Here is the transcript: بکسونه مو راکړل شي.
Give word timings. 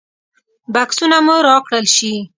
بکسونه 0.73 1.17
مو 1.25 1.35
راکړل 1.47 1.85
شي. 1.95 2.13